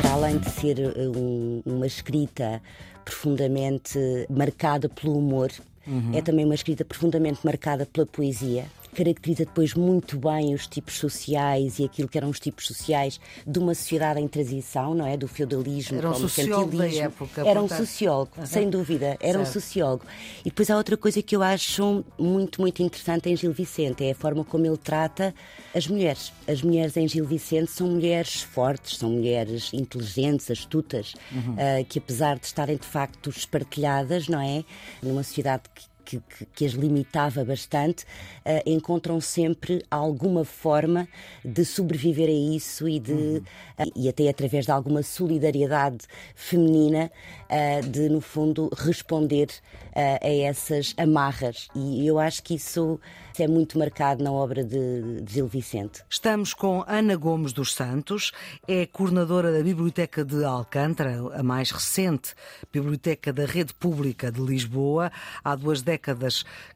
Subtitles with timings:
[0.00, 2.60] Para além de ser eh, um- uma escrita
[3.04, 3.98] profundamente
[4.30, 5.50] marcada pelo humor,
[6.14, 8.64] é também uma escrita profundamente marcada pela poesia.
[8.94, 13.58] Caracteriza depois muito bem os tipos sociais e aquilo que eram os tipos sociais de
[13.58, 15.16] uma sociedade em transição, não é?
[15.16, 17.04] Do feudalismo Era um sociólogo da mercantilismo.
[17.06, 19.60] época, Era um sociólogo, sem dúvida, era um Certo.
[19.60, 20.04] sociólogo.
[20.40, 24.12] E depois há outra coisa que eu acho muito, muito interessante em Gil Vicente, é
[24.12, 25.34] a forma como ele trata
[25.74, 26.32] as mulheres.
[26.46, 31.14] As mulheres em Gil Vicente são mulheres fortes, são mulheres inteligentes, astutas,
[31.58, 34.64] ah, que apesar de estarem de facto espartilhadas, não é?
[35.02, 38.04] Numa sociedade que que, que- que as limitava bastante,
[38.44, 41.08] ah, encontram sempre alguma forma
[41.44, 43.42] de sobreviver a isso e de
[43.78, 46.04] ah, e até através de alguma solidariedade
[46.34, 47.10] feminina
[47.48, 49.48] ah, de no fundo responder
[49.96, 52.98] a essas amarras e eu acho que isso
[53.38, 56.02] é muito marcado na obra de, de Gil Vicente.
[56.10, 58.32] Estamos com Ana Gomes dos Santos,
[58.66, 62.34] é coordenadora da Biblioteca de Alcântara, a mais recente
[62.72, 65.10] biblioteca da Rede Pública de Lisboa.
[65.44, 65.93] Há duas décadas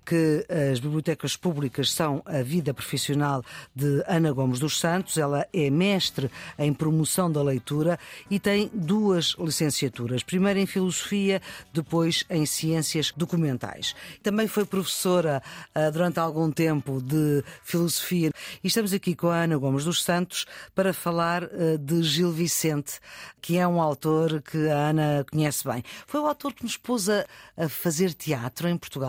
[0.05, 5.19] que as bibliotecas públicas são a vida profissional de Ana Gomes dos Santos.
[5.19, 7.99] Ela é mestre em promoção da leitura
[8.31, 10.23] e tem duas licenciaturas.
[10.23, 13.95] Primeiro em Filosofia, depois em Ciências Documentais.
[14.23, 15.43] Também foi professora
[15.75, 18.31] ah, durante algum tempo de Filosofia.
[18.63, 23.01] E estamos aqui com a Ana Gomes dos Santos para falar ah, de Gil Vicente,
[23.41, 25.83] que é um autor que a Ana conhece bem.
[26.07, 29.08] Foi o autor que nos pôs a, a fazer teatro em Portugal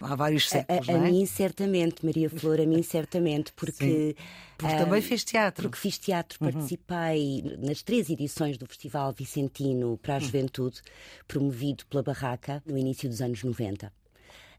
[0.00, 1.10] há vários A, séculos, a não é?
[1.10, 4.14] mim certamente, Maria Flor, a mim certamente, porque
[4.56, 5.68] Porque ah, também fez teatro.
[5.68, 6.50] Porque fiz teatro, Uhum.
[6.52, 10.20] participei nas três edições do Festival Vicentino para a Hum.
[10.20, 10.80] Juventude,
[11.26, 13.92] promovido pela Barraca no início dos anos 90.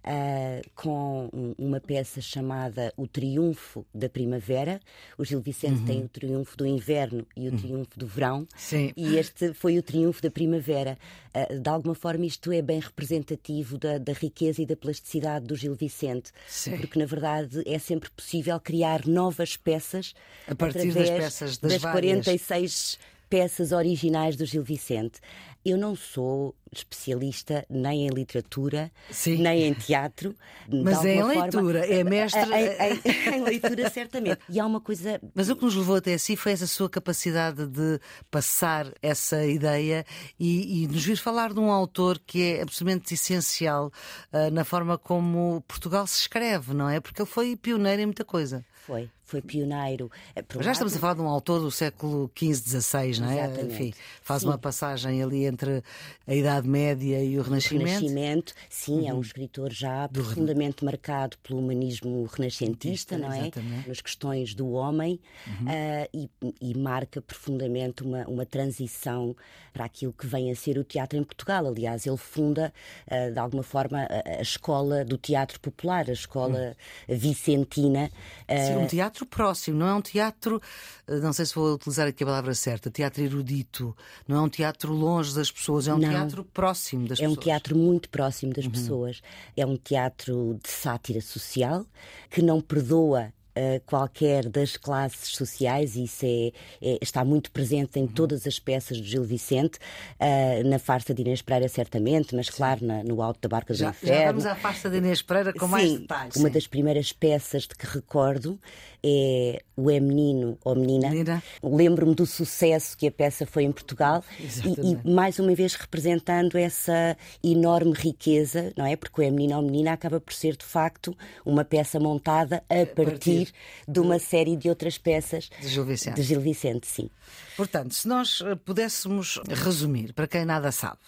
[0.06, 4.80] Ah, com um- uma peça chamada O Triunfo da Primavera.
[5.17, 8.40] O Gil Vicente tem o Triunfo do Inverno e o Triunfo do Verão.
[8.41, 8.47] Uhum.
[8.56, 8.94] Sim.
[8.96, 10.97] E este foi o Triunfo da Primavera.
[11.34, 15.56] Ah, de alguma forma, isto é bem representativo da, da riqueza e da plasticidade do
[15.56, 16.31] Gil Vicente.
[16.47, 16.78] Sim.
[16.78, 20.13] Porque, na verdade, é sempre possível criar novas peças
[20.47, 22.12] A partir das através peças, das das várias.
[22.25, 25.19] 46 peças originais do Gil Vicente.
[25.66, 29.38] Eu não sou especialista nem em literatura, Sim.
[29.38, 30.36] nem em teatro.
[30.72, 34.40] Mas é em alguma leitura, é mestre- Em, em- em leitura, certamente.
[34.50, 37.66] E há uma coisa Mas o que nos levou até si foi essa sua capacidade
[37.68, 38.00] de
[38.30, 40.06] passar essa ideia
[40.40, 43.92] e, e nos vir falar de um autor que é absolutamente essencial
[44.32, 47.00] ah, na forma como Portugal se escreve, não é?
[47.00, 48.66] Porque ele foi pioneiro em muita coisa.
[48.86, 50.12] foi, foi pioneiro.
[50.36, 53.46] É, já estamos a falar de um autor do século XV, XVI, não é?
[53.46, 53.74] Exatamente.
[53.74, 54.50] Enfim, faz Sim.
[54.50, 55.81] uma passagem ali entre
[56.27, 57.85] a Idade Média e o O Renascimento.
[57.88, 59.19] Renascimento, sim, é Uhum.
[59.19, 63.39] um escritor já profundamente marcado pelo humanismo renascentista, não é?
[63.39, 63.75] exatamente.
[63.75, 63.83] Uhum.
[63.88, 65.19] Nas questões do homem
[65.67, 66.29] ah, e,
[66.61, 69.35] e marca profundamente uma, uma transição
[69.73, 71.66] para aquilo que vem a ser o teatro em Portugal.
[71.67, 72.73] Aliás, ele funda,
[73.09, 76.75] ah, de alguma forma, a, a escola do teatro popular, a escola
[77.07, 78.11] vicentina.
[78.47, 80.61] ah, Sim, um teatro próximo, não é um teatro,
[81.07, 83.95] não sei se vou utilizar aqui a palavra certa, teatro erudito,
[84.27, 86.09] não é um teatro longe das pessoas, é um Não.
[86.09, 87.44] teatro próximo das É um pessoas.
[87.45, 88.56] teatro muito próximo Uhum.
[88.56, 89.22] das pessoas.
[89.56, 91.85] É um teatro de sátira social
[92.29, 96.51] que não perdoa eh, qualquer das classes sociais, e isso é,
[96.81, 98.05] é- está muito presente Uhum.
[98.05, 99.79] em todas as peças do Gil Vicente,
[100.19, 103.77] eh, na farsa de Inês Pereira, certamente, mas claro, na- no Alto da Barca do
[103.77, 104.16] Já, Inferno.
[104.17, 106.35] já vamos à farsa de Inês Pereira com mais Sim, detalhes.
[106.35, 106.53] Uma sim.
[106.53, 108.59] das primeiras peças de que recordo
[109.03, 111.09] é o É Menino ou Menina.
[111.09, 111.43] Menina.
[111.63, 116.57] Lembro-me do sucesso que a peça foi em Portugal e, e, mais uma vez representando
[116.57, 118.95] essa enorme riqueza, não é?
[118.95, 122.85] Porque o É Menino ou Menina acaba por ser de facto uma peça montada a
[122.95, 123.44] partir
[123.88, 126.16] de uma série de outras peças De Gil Vicente.
[126.16, 127.09] de Gil Vicente, sim.
[127.57, 131.00] Portanto, se nós eh, pudéssemos resumir, para quem nada sabe,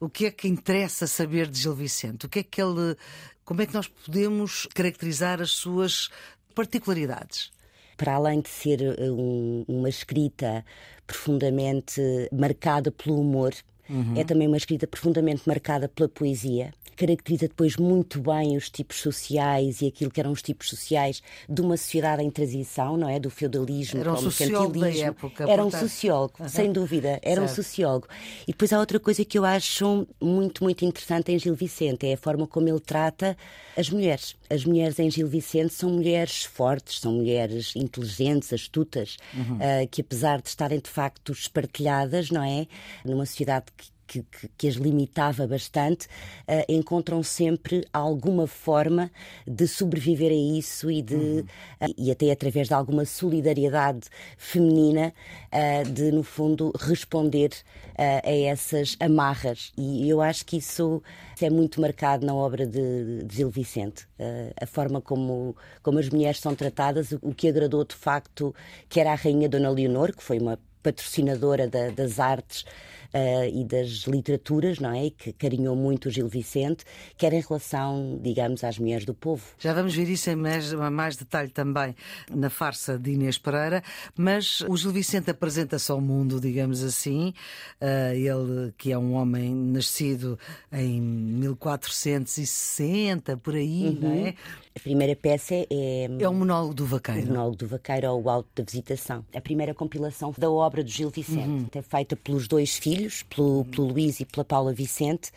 [0.00, 2.26] o que é que interessa saber de Gil Vicente?
[2.26, 2.96] O que é que ele.
[3.44, 6.08] Como é que nós podemos caracterizar as suas
[6.54, 7.52] particularidades?
[7.96, 10.64] para além de ser eh, um- uma escrita
[11.06, 12.00] profundamente
[12.32, 13.54] marcada pelo humor,
[14.16, 16.72] é também uma escrita profundamente marcada pela poesia.
[16.96, 21.60] Caracteriza depois muito bem os tipos sociais e aquilo que eram os tipos sociais de
[21.60, 23.18] uma sociedade em transição, não é?
[23.18, 25.08] Do feudalismo Era um sociólogo da mercantilismo.
[25.08, 25.88] época, Era um portanto.
[25.90, 27.56] sociólogo, sem dúvida, era um Certo.
[27.64, 28.06] sociólogo.
[28.46, 32.12] E depois há outra coisa que eu acho muito, muito interessante em Gil Vicente, é
[32.14, 33.36] a forma como ele trata
[33.76, 34.36] as mulheres.
[34.48, 39.58] As mulheres em Gil Vicente são mulheres fortes, são mulheres inteligentes, astutas, Uhum.
[39.60, 42.68] ah, que apesar de estarem de facto espartilhadas, não é?
[43.04, 43.66] Numa sociedade
[44.06, 49.10] que que, que, as limitava bastante, uh, encontram sempre alguma forma
[49.46, 51.40] de sobreviver a isso e de uhum.
[51.80, 55.12] uh, e até através de alguma solidariedade feminina
[55.52, 57.50] uh, de no fundo responder
[57.96, 61.00] a essas amarras e eu acho que isso
[61.40, 64.04] é muito marcado na obra de, de Gil Vicente
[64.60, 68.52] a forma como como as mulheres são tratadas o que agradou de facto
[68.88, 72.64] que era a rainha Dona Leonor que foi uma patrocinadora da, das artes
[73.14, 75.10] uh, e das literaturas, não é?
[75.10, 76.84] Que carinhou muito o Gil Vicente,
[77.16, 79.44] quer em relação, digamos, às mulheres do povo.
[79.58, 81.94] Já vamos ver isso em mais, mais detalhe também
[82.30, 83.84] na farsa de Inês Pereira,
[84.16, 87.32] mas o Gil Vicente apresenta-se ao mundo, digamos assim,
[87.80, 90.36] uh, ele que é um homem nascido
[90.72, 93.98] em 1460, por aí, uhum.
[94.00, 94.34] não é?
[94.76, 96.08] A primeira peça é.
[96.18, 97.22] É o Monólogo do Vaqueiro.
[97.22, 99.24] O Monólogo do Vaqueiro ou o Alto da Visitação.
[99.32, 101.48] A primeira compilação da obra do Gil Vicente.
[101.48, 101.68] Uhum.
[101.72, 105.30] É feita pelos dois filhos, pelo, pelo Luís e pela Paula Vicente.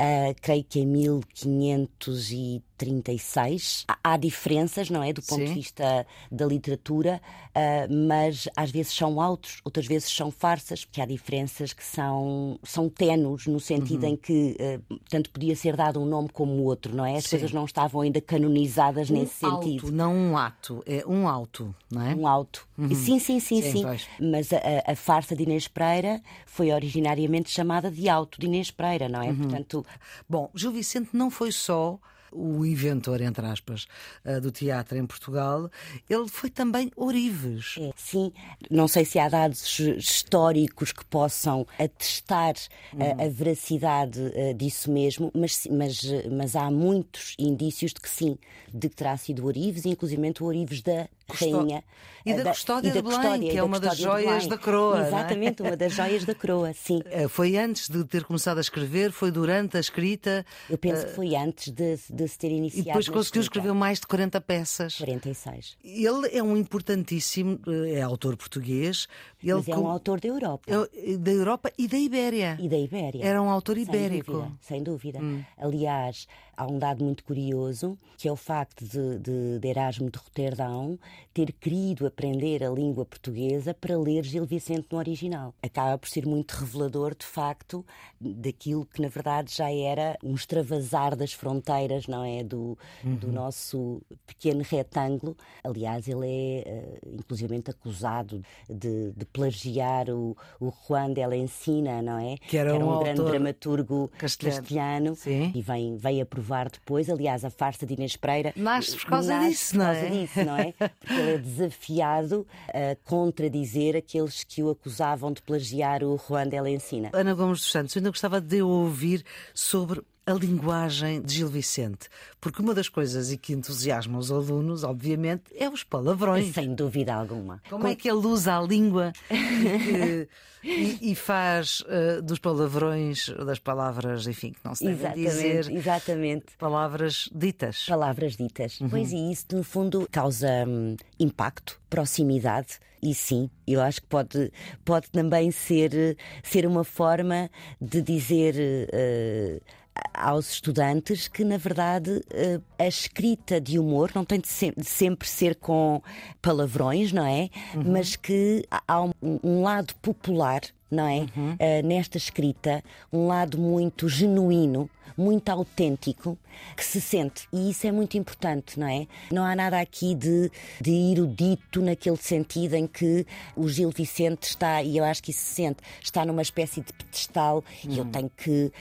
[0.00, 3.84] Uh, creio que em 1536.
[3.86, 5.12] Há, há diferenças, não é?
[5.12, 5.48] Do ponto Sim.
[5.48, 11.02] de vista da literatura, uh, mas às vezes são autos, outras vezes são farsas, porque
[11.02, 14.12] há diferenças que são, são tenos, no sentido uhum.
[14.12, 17.16] em que uh, tanto podia ser dado um nome como o outro, não é?
[17.16, 17.30] As Sim.
[17.30, 19.92] coisas não estavam ainda canonizadas um nesse auto, sentido.
[19.92, 22.14] Não um ato, é um auto, não é?
[22.14, 22.66] Um auto.
[22.78, 22.94] Uhum.
[22.94, 23.72] Sim, sim, sim, sim.
[23.72, 23.84] sim.
[24.18, 29.06] Mas a, a, farsa de Inês Pereira foi originariamente chamada de auto de Inês Pereira,
[29.06, 29.28] não é?
[29.28, 29.36] Uhum.
[29.36, 29.84] Portanto,
[30.28, 31.98] Bom, Gil Vicente não foi só
[32.32, 33.86] o inventor, entre aspas,
[34.24, 35.70] eh, do teatro em Portugal,
[36.08, 37.76] ele foi também Orives.
[37.78, 38.32] É, sim,
[38.70, 42.54] não sei se há dados históricos que possam atestar
[42.92, 43.20] uhum.
[43.20, 48.38] a, a, veracidade uh, disso mesmo, mas, mas, mas há muitos indícios de que sim,
[48.72, 51.82] de que terá sido Orives, inclusive o Orives da rainha.
[52.24, 55.04] E da, custódia, e da custódia de Belém, que é uma das joias da coroa.
[55.04, 55.06] É?
[55.08, 55.66] Exatamente, é?
[55.66, 57.00] uma das joias da coroa, sim.
[57.06, 59.10] Eh, foi antes de ter começado a escrever?
[59.10, 60.44] Foi durante a escrita?
[60.68, 61.06] Eu penso uh...
[61.06, 62.82] que foi antes de, de se ter iniciado.
[62.82, 64.96] E depois conseguiu escrever mais de 40 peças.
[64.96, 65.76] 46.
[65.84, 69.06] Ele é um importantíssimo, eh, é autor português.
[69.42, 70.64] Ele Mas é um autor da Europa.
[70.66, 72.58] É, da Europa e da Ibéria.
[72.60, 73.24] E da Ibéria.
[73.24, 74.32] Era um autor ibérico.
[74.32, 74.58] Sem dúvida.
[74.60, 75.18] Sem dúvida.
[75.20, 75.44] Hum.
[75.56, 76.26] Aliás,
[76.56, 80.98] há um dado muito curioso, que é o facto de, de, de Erasmo de Roterdão
[81.32, 85.54] ter querido aprender a língua portuguesa para ler Gil Vicente no original.
[85.62, 87.84] Acaba por ser muito revelador, de facto,
[88.20, 92.42] daquilo que na verdade já era um extravasar das fronteiras, não é?
[92.42, 93.16] Do, uhum.
[93.16, 95.36] do nosso pequeno retângulo.
[95.64, 102.18] Aliás, ele é uh, inclusivamente acusado de, de plagiar o, o Juan de Ensina, não
[102.18, 102.36] é?
[102.36, 105.16] Que era, era um, um grande dramaturgo castelhano, castelhano
[105.54, 107.08] e vem, vem aprovar depois.
[107.08, 110.10] Aliás, a farsa de Inês Pereira nasce por causa nasce disso, por causa não é?
[110.10, 110.72] Disso, não é?
[111.00, 116.56] Porque ele é desafiado a contradizer aqueles que o acusavam de plagiar o Juan de
[116.70, 117.10] Ensina.
[117.12, 119.24] Ana Gomes dos Santos, eu ainda gostava de ouvir
[119.54, 122.08] sobre a linguagem de Gil Vicente,
[122.40, 126.54] porque uma das coisas e que entusiasma os alunos, obviamente, é os palavrões.
[126.54, 127.60] Sem dúvida alguma.
[127.68, 130.28] Como, é que ele usa a língua e,
[130.62, 135.72] e, e faz uh, dos palavrões, das palavras, enfim, que não se devem exatamente, dizer.
[135.72, 136.46] Exatamente.
[136.58, 137.86] Palavras ditas.
[137.86, 138.80] Palavras ditas.
[138.80, 138.88] Uhum.
[138.88, 142.78] Pois e isso, no fundo, causa hum, impacto, proximidade.
[143.02, 144.52] E sim, eu acho que pode,
[144.84, 147.50] pode também ser, ser uma forma
[147.80, 148.54] de dizer.
[148.92, 149.79] Uh,
[150.14, 154.48] aos estudantes que, na verdade, eh, a escrita de humor não tem de
[154.84, 156.02] sempre ser com
[156.40, 157.50] palavrões, não é?
[157.74, 157.92] Uhum.
[157.92, 160.60] Mas que há um, um lado popular
[160.90, 161.26] não é?
[161.36, 161.52] Uhum.
[161.52, 162.82] Uh, nesta escrita,
[163.12, 166.38] um lado muito genuíno, muito autêntico,
[166.76, 167.46] que se sente.
[167.52, 169.06] E isso é muito importante, não é?
[169.30, 174.82] Não há nada aqui de, de erudito naquele sentido em que o Gil Vicente está,
[174.82, 177.90] e eu acho que isso se sente, está numa espécie de pedestal uhum.
[177.92, 178.10] e eu uhum.
[178.10, 178.72] tenho que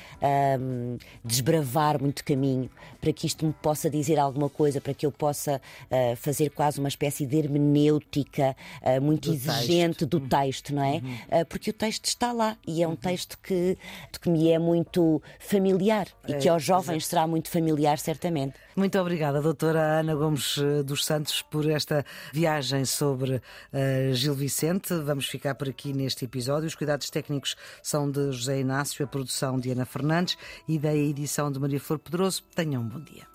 [0.59, 5.11] um, desbravar muito caminho para que isto me possa dizer alguma coisa, para que eu
[5.11, 10.05] possa uh, fazer quase uma espécie de hermenêutica uh, muito do exigente texto.
[10.05, 10.29] do uhum.
[10.29, 10.95] texto, não é?
[10.95, 11.45] Uhum.
[11.47, 13.77] porque o texto texto está lá e é um texto que,
[14.21, 18.55] que me é muito familiar e que é, aos jovens será muito familiar, certamente.
[18.75, 24.93] Muito obrigada, doutora Ana Gomes eh, dos Santos, por esta viagem sobre uh, Gil Vicente.
[24.93, 26.67] Vamos ficar por aqui neste episódio.
[26.67, 30.37] Os cuidados técnicos são de José Inácio, a produção de Ana Fernandes
[30.67, 32.43] e da edição de Maria Flor Pedroso.
[32.55, 33.27] Tenham um bom dia.